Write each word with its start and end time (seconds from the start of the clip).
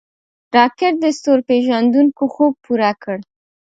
راکټ 0.55 0.93
د 1.03 1.05
ستورپیژندونکو 1.17 2.23
خوب 2.33 2.53
پوره 2.63 2.91
کړ 3.03 3.17